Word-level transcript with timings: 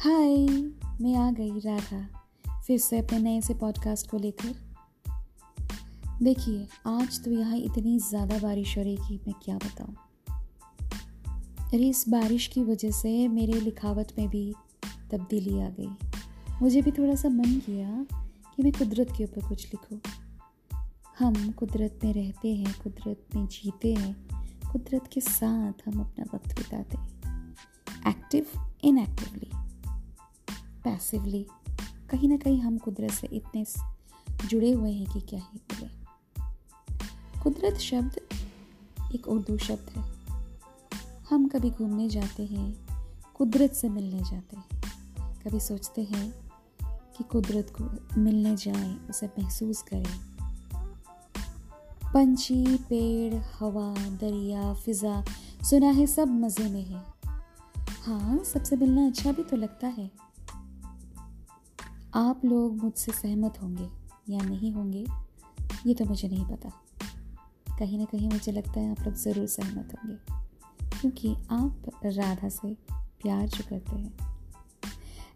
हाय, 0.00 0.46
मैं 1.00 1.14
आ 1.14 1.30
गई, 1.30 1.50
राधा। 1.58 2.24
फिर 2.66 2.78
से 2.78 2.98
अपने 2.98 3.18
नए 3.18 3.40
से 3.40 3.54
पॉडकास्ट 3.54 4.10
को 4.10 4.18
लेकर। 4.18 4.54
देखिए, 6.22 6.68
आज 6.86 7.24
तो 7.24 7.30
यहाँ 7.30 7.56
इतनी 7.56 7.98
ज़्यादा 7.98 8.38
बारिश 8.38 8.78
हो 8.78 8.82
रही 8.82 8.96
कि 8.96 9.20
मैं 9.26 9.34
क्या 9.44 9.56
बताऊँ। 9.56 9.94
अरे, 11.72 11.88
इस 11.88 12.08
बारिश 12.08 12.46
की 12.46 12.62
वजह 12.62 12.90
से 12.90 13.28
मेरे 13.28 13.52
लिखावट 13.52 14.12
में 14.18 14.28
भी 14.28 14.54
तब्दीली 15.10 15.60
आ 15.60 15.68
गई। 15.68 15.90
मुझे 16.62 16.82
भी 16.82 16.90
थोड़ा 16.90 17.14
सा 17.14 17.28
मन 17.28 17.58
किया 17.58 18.06
कि 18.56 18.62
मैं 18.62 18.72
कुदरत 18.72 19.12
के 19.18 19.24
ऊपर 19.24 19.48
कुछ 19.48 19.74
लिखूँ। 19.74 20.00
हम 21.18 21.52
कुदरत 21.52 22.00
में 22.04 22.12
रहते 22.12 22.54
हैं, 22.54 22.74
कुदरत 22.82 23.36
में 23.36 23.46
जीते 23.46 23.94
हैं, 23.94 24.28
कुदरत 24.72 25.10
के 25.12 25.20
साथ 25.20 25.88
हम 25.88 26.00
अपना 26.00 26.24
वक्त 26.34 26.58
बिताते 26.58 26.96
हैं। 26.96 27.10
एक्टिव 28.08 28.46
इनएक्टिवली 28.84 29.59
पैसिवली 30.90 31.46
कहीं 32.10 32.28
ना 32.28 32.36
कहीं 32.36 32.60
हम 32.60 32.78
कुदरत 32.78 33.10
से 33.10 33.26
इतने 33.26 33.64
जुड़े 34.46 34.72
हुए 34.72 34.92
हैं 34.92 35.12
कि 35.12 35.20
क्या 35.20 35.40
ही 35.40 35.58
बोले 35.58 36.00
कुदरत 37.42 37.78
शब्द 37.78 38.20
एक 39.14 39.28
उर्दू 39.28 39.58
शब्द 39.58 39.90
है। 39.90 40.04
हम 41.30 41.48
कभी 41.48 41.70
घूमने 41.70 42.08
जाते 42.08 42.46
हैं, 42.46 42.86
कुदरत 43.34 43.72
से 43.72 43.88
मिलने 43.88 44.22
जाते 44.22 44.56
हैं। 44.56 44.82
कभी 45.44 45.60
सोचते 45.60 46.02
हैं 46.02 46.50
कि 46.84 47.24
कुदरत 47.24 47.72
को 47.80 48.20
मिलने 48.20 48.56
जाएँ, 48.56 49.06
उसे 49.10 49.26
महसूस 49.26 49.82
करें। 49.82 50.20
पंछी, 52.14 52.76
पेड़, 52.76 53.34
हवा, 53.34 53.94
दरिया, 53.94 54.74
फिज़ा, 54.74 55.24
सुना 55.70 55.90
है 55.90 56.06
सब 56.06 56.28
मज़े 56.28 56.68
में 56.68 56.84
है। 56.84 57.04
हाँ 58.02 58.44
सबसे 58.44 58.76
मिलना 58.76 59.06
अच्छा 59.06 59.32
भी 59.32 59.42
तो 59.42 59.56
लगता 59.56 59.86
है। 59.86 60.29
आप 62.16 62.44
लोग 62.44 62.82
मुझसे 62.82 63.12
सहमत 63.12 63.58
होंगे 63.62 63.88
या 64.28 64.40
नहीं 64.40 64.72
होंगे, 64.72 65.04
ये 65.86 65.94
तो 65.94 66.04
मुझे 66.04 66.28
नहीं 66.28 66.44
पता। 66.46 66.70
कहीं 67.78 67.98
ना 67.98 68.04
कहीं 68.04 68.28
मुझे 68.28 68.52
लगता 68.52 68.80
है 68.80 68.90
आप 68.90 69.00
लोग 69.00 69.14
ज़रूर 69.14 69.46
सहमत 69.46 69.94
होंगे, 69.94 70.16
क्योंकि 70.90 71.34
आप 71.52 71.90
राधा 72.06 72.48
से 72.48 72.72
प्यार 73.22 73.46
जो 73.48 73.64
करते 73.68 73.96
हैं, 73.96 74.12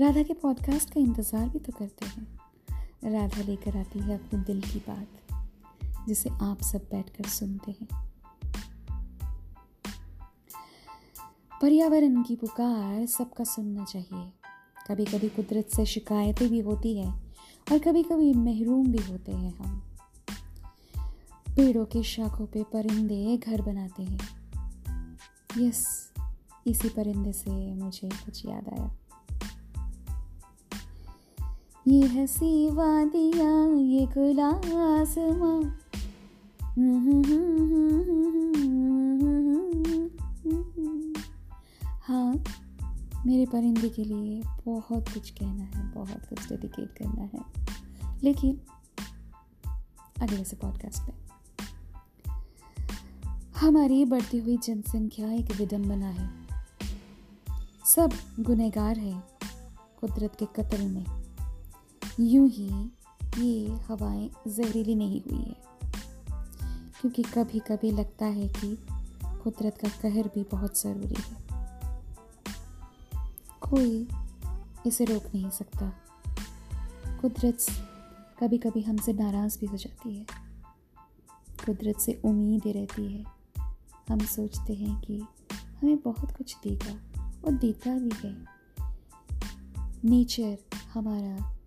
राधा 0.00 0.22
के 0.22 0.34
पॉडकास्ट 0.34 0.94
का 0.94 1.00
इंतज़ार 1.00 1.48
भी 1.48 1.58
तो 1.58 1.72
करते 1.72 2.06
हैं। 2.06 2.26
राधा 3.04 3.42
लेकर 3.42 3.76
आती 3.76 3.98
है 3.98 4.18
अपने 4.18 4.42
दिल 4.44 4.60
की 4.62 4.78
बात, 4.88 6.06
जिसे 6.08 6.30
आप 6.42 6.62
सब 6.62 6.88
बैठकर 6.90 7.28
सुनते 7.28 7.70
हैं। 7.70 7.88
पर्यावरण 11.52 12.22
की 12.22 12.36
पुकार 12.36 13.06
सबका 13.08 13.44
सुनना 13.46 13.84
चाहिए। 13.84 14.30
कभी 14.88 15.04
कभी 15.04 15.28
कुदरत 15.28 15.68
से 15.76 15.86
शिकायतें 15.86 16.48
भी 16.48 16.58
होती 16.58 16.98
है 16.98 17.10
और 17.72 17.78
कभी 17.78 18.02
कभी 18.02 18.34
महरूम 18.34 18.86
भी 18.86 19.12
होते 19.12 19.32
हैं 19.32 19.58
हम। 19.58 19.82
पेड़ों 21.56 21.84
के 21.84 22.02
शाखों 22.02 22.46
पे 22.46 22.62
परिंदे 22.62 23.36
घर 23.36 23.62
बनाते 23.62 24.02
हैं। 24.02 24.20
यस, 25.58 26.12
इसी 26.66 26.88
परिंदे 26.88 27.32
से 27.32 27.74
मुझे 27.74 28.08
कुछ 28.08 28.46
याद 28.46 28.68
आया। 28.68 28.96
ये 31.88 32.06
हसी 32.06 32.70
वादिया 32.70 33.66
ये 33.76 34.06
खुला 34.06 34.50
हाँ 42.04 42.44
मेरे 43.28 43.46
परिंदे 43.46 43.88
के 43.88 44.04
लिए 44.04 44.42
बहुत 44.66 45.08
कुछ 45.08 45.30
कहना 45.30 45.64
है, 45.64 45.94
बहुत 45.94 46.28
कुछ 46.28 46.48
डेडिकेट 46.48 46.98
करना 46.98 47.22
है। 47.22 47.40
लेकिन 48.22 48.60
अगले 50.22 50.44
से 50.44 50.56
पॉडकास्ट 50.56 51.02
पे। 51.02 51.12
हमारी 53.56 54.04
बढ़ती 54.04 54.38
हुई 54.38 54.56
जनसंख्या 54.56 55.32
एक 55.32 55.52
विडंबना 55.52 56.08
है। 56.08 56.30
सब 57.86 58.10
गुनहगार 58.40 58.98
हैं 58.98 59.24
कुदरत 60.00 60.36
के 60.42 60.46
कत्ल 60.46 60.88
में। 60.88 61.06
यूँ 62.20 62.48
ही 62.48 62.90
ये 63.38 63.68
हवाएँ 63.68 64.30
जहरीली 64.48 64.94
नहीं 64.94 65.20
हुई 65.20 65.42
है। 65.42 65.56
क्योंकि 67.00 67.22
कभी 67.22 67.58
कभी 67.58 67.90
लगता 67.90 68.26
है 68.26 68.48
कि 68.48 68.86
कुदरत 69.24 69.78
का 69.78 69.88
कहर 69.88 70.28
भी 70.34 70.42
बहुत 70.42 70.80
ज़रूरी 70.80 71.14
है। 71.18 71.47
कोई 73.70 74.08
इसे 74.86 75.04
रोक 75.04 75.24
नहीं 75.26 75.50
सकता। 75.50 75.92
कुदरत 77.20 77.58
कभी 78.40 78.58
कभी 78.58 78.82
हमसे 78.82 79.12
नाराज़ 79.12 79.58
भी 79.58 79.66
हो 79.66 79.76
जाती 79.76 80.16
है। 80.16 80.26
कुदरत 81.66 81.96
से 81.96 82.22
उम्मीदें 82.24 82.72
रहती 82.72 83.12
है। 83.12 83.24
हम 84.10 84.18
सोचते 84.18 84.74
हैं 84.74 85.00
कि 85.00 85.18
हमें 85.80 85.96
बहुत 85.96 86.36
कुछ 86.36 86.56
देगा 86.56 86.92
और 87.46 87.52
देता 87.52 87.98
भी 87.98 88.28
है। 88.28 88.44
नेचर 90.04 90.58
हमारा 90.94 91.58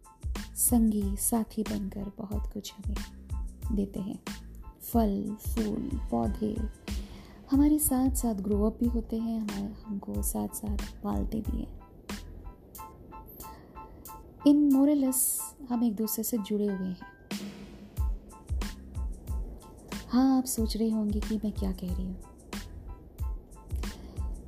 संगी 0.56 1.17
साथी 1.17 1.63
बनकर 1.63 2.11
बहुत 2.17 2.53
कुछ 2.53 2.73
हमें 2.73 2.97
देते 3.75 4.00
हैं। 4.00 4.19
फल, 4.81 5.35
फूल, 5.50 5.90
पौधे 6.11 6.69
हमारे 7.51 7.79
साथ 7.79 8.16
साथ 8.16 8.35
ग्रो 8.35 8.63
अप 8.63 8.78
भी 8.79 8.85
होते 8.85 9.17
हैं। 9.17 9.40
हमारे, 9.40 9.73
हमको 9.85 10.23
साथ 10.23 10.47
साथ 10.47 10.78
पालते 11.03 11.41
भी 11.41 11.61
हैं। 11.61 11.81
इन 14.47 14.74
मोरलेस 14.74 15.40
हम 15.69 15.84
एक 15.84 15.96
दूसरे 15.96 16.24
से 16.24 16.38
जुड़े 16.38 16.66
हुए 16.66 16.88
हैं। 16.88 16.97
हाँ 20.09 20.38
आप 20.38 20.46
सोच 20.46 20.78
रहे 20.78 20.90
होंगे 20.90 21.19
कि 21.19 21.38
मैं 21.38 21.52
क्या 21.52 21.72
कह 21.72 21.94
रही 21.94 22.06
हूँ। 22.06 22.18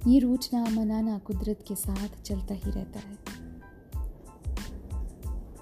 ये 0.08 0.20
रूठना 0.20 0.64
मनाना 0.64 1.18
कुदरत 1.18 1.66
के 1.68 1.76
साथ 1.76 2.22
चलता 2.22 2.54
ही 2.54 2.72
रहता 2.72 3.00
है। 3.00 3.18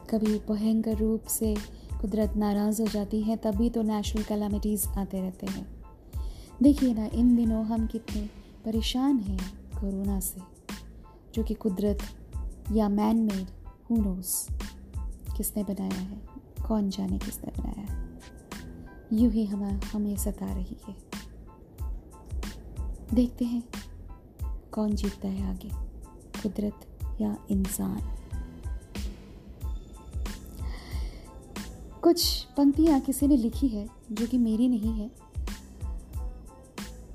कभी 0.09 0.39
भयंकर 0.53 0.97
रूप 0.97 1.23
से 1.23 1.55
कुदरत 2.01 2.33
नाराज़ 2.37 2.81
हो 2.81 2.87
जाती 2.87 3.21
है, 3.21 3.37
तभी 3.37 3.69
तो 3.69 3.81
नेचुरल 3.81 4.23
कैलामिटीज़ 4.23 4.87
आते 4.87 5.21
रहते 5.21 5.45
हैं। 5.45 5.83
देखिए 6.63 6.93
ना, 6.93 7.05
इन 7.05 7.35
दिनों 7.35 7.65
हम 7.65 7.87
कितने 7.87 8.29
परेशान 8.65 9.19
हैं 9.19 9.71
कोरोना 9.71 10.19
से, 10.19 10.41
जो 11.33 11.43
कि 11.43 11.53
कुदरत 11.53 11.99
या 12.71 12.89
मैन 12.89 13.17
मेड 13.17 13.60
हु 13.91 13.97
नोस 13.97 14.47
किसने 15.37 15.63
बनाया 15.63 16.01
है? 16.01 16.21
कौन 16.67 16.89
जाने 16.89 17.17
किसने 17.17 17.61
बनाया 17.61 17.81
है? 17.81 18.19
यूँ 19.13 19.31
ही 19.31 19.45
हम, 19.45 19.79
हमें 19.93 20.15
सता 20.15 20.45
रही 20.45 20.77
है। 20.87 20.95
देखते 23.13 23.45
हैं 23.45 23.63
कौन 24.71 24.95
जीतता 24.95 25.27
है 25.27 25.49
आगे, 25.49 25.69
कुदरत 26.43 26.99
या 27.21 27.37
इंसान। 27.49 28.17
कुछ 32.01 32.43
पंक्तियाँ 32.43 32.99
किसी 32.99 33.27
ने 33.27 33.37
लिखी 33.37 33.67
है 33.67 33.89
जो 34.11 34.27
कि 34.27 34.37
मेरी 34.37 34.67
नहीं 34.67 34.93
है। 34.93 35.11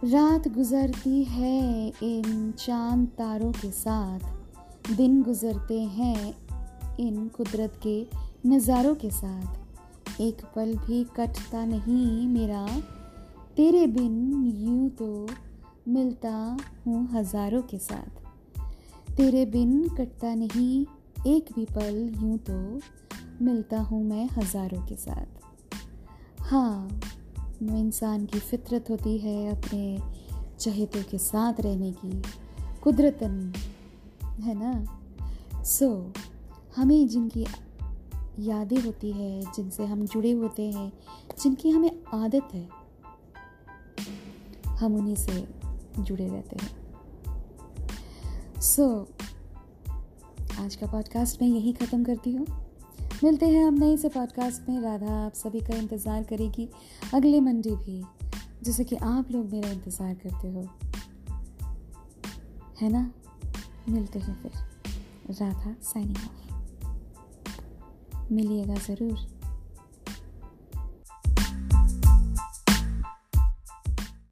रात 0.04 0.48
गुजरती 0.48 1.24
है 1.24 1.92
इन 2.02 2.52
चाँद 2.52 3.06
तारों 3.06 3.52
के 3.52 3.70
साथ, 3.70 4.20
दिन 4.90 5.22
गुजरते 5.22 5.80
हैं 5.80 6.45
इन 7.00 7.28
कुदरत 7.28 7.80
के 7.86 8.06
नज़ारों 8.48 8.94
के 8.94 9.10
साथ। 9.10 10.20
एक 10.20 10.44
पल 10.56 10.74
भी 10.76 11.02
कटता 11.16 11.64
नहीं 11.64 12.28
मेरा। 12.28 12.66
तेरे 13.56 13.86
बिन 13.86 14.44
यूँ 14.56 14.88
तो 14.90 15.28
मिलता 15.88 16.56
हूँ 16.86 17.08
हज़ारों 17.12 17.62
के 17.62 17.78
साथ। 17.78 19.14
तेरे 19.16 19.44
बिन 19.46 19.88
कटता 19.88 20.34
नहीं 20.34 20.86
एक 21.26 21.52
भी 21.56 21.64
पल 21.64 21.96
यूँ 22.22 22.38
तो 22.38 22.80
मिलता 23.44 23.80
हूँ 23.80 24.02
मैं 24.04 24.26
हज़ारों 24.26 24.86
के 24.86 24.96
साथ। 24.96 26.42
हाँ 26.42 27.00
इंसान 27.62 28.26
की 28.26 28.38
फितरत 28.38 28.90
होती 28.90 29.16
है 29.18 29.50
अपने 29.50 29.98
चहेतों 30.60 31.02
के 31.02 31.18
साथ 31.18 31.60
रहने 31.60 31.92
की। 31.92 32.22
कुदरतन 32.82 33.52
है 34.40 34.54
ना? 34.54 34.72
सो 35.64 35.86
so, 35.86 36.20
हमें 36.76 37.08
जिनकी 37.08 37.46
यादें 38.38 38.80
होती 38.82 39.12
है 39.12 39.40
जिनसे 39.42 39.84
हम 39.84 40.06
जुड़े 40.06 40.32
होते 40.32 40.62
हैं 40.70 40.92
जिनकी 41.42 41.70
हमें 41.70 41.90
आदत 42.14 42.48
है 42.54 42.68
हम 44.68 44.94
उन्हीं 44.96 45.16
से 45.16 45.48
जुड़े 45.98 46.28
रहते 46.28 46.56
हैं। 46.62 48.60
सो 48.60 49.06
so, 49.08 50.60
आज 50.60 50.76
का 50.76 50.86
पॉडकास्ट 50.86 51.42
मैं 51.42 51.48
यही 51.48 51.72
ख़त्म 51.72 52.04
करती 52.04 52.32
हूँ। 52.32 52.46
मिलते 53.24 53.46
हैं 53.46 53.66
अब 53.66 53.78
नए 53.78 53.96
से 53.96 54.08
पॉडकास्ट 54.08 54.68
में। 54.68 54.80
राधा 54.80 55.26
आप 55.26 55.32
सभी 55.34 55.60
का 55.60 55.76
इंतज़ार 55.76 56.22
करेगी 56.22 56.68
अगले 57.14 57.40
मंडे 57.40 57.70
भी 57.70 58.04
जैसे 58.62 58.84
कि 58.84 58.96
आप 58.96 59.30
लोग 59.30 59.52
मेरा 59.52 59.70
इंतज़ार 59.70 60.14
करते 60.14 60.48
हो। 60.48 60.68
है 62.80 62.92
ना? 62.92 63.10
मिलते 63.88 64.18
हैं 64.18 64.42
फिर। 64.42 64.52
राधा 65.40 65.74
साइनिंग 65.82 66.16
ऑफ़ 66.16 66.55
मिलिएगा 68.32 68.74
ज़रूर। 68.74 69.35